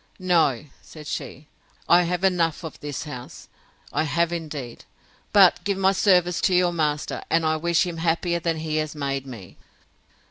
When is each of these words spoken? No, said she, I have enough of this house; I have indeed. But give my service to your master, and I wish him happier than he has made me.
No, 0.17 0.65
said 0.81 1.05
she, 1.05 1.45
I 1.87 2.01
have 2.05 2.23
enough 2.23 2.63
of 2.63 2.79
this 2.79 3.03
house; 3.03 3.47
I 3.93 4.05
have 4.05 4.33
indeed. 4.33 4.83
But 5.31 5.63
give 5.63 5.77
my 5.77 5.91
service 5.91 6.41
to 6.41 6.55
your 6.55 6.73
master, 6.73 7.21
and 7.29 7.45
I 7.45 7.55
wish 7.57 7.85
him 7.85 7.97
happier 7.97 8.39
than 8.39 8.57
he 8.57 8.77
has 8.77 8.95
made 8.95 9.27
me. 9.27 9.57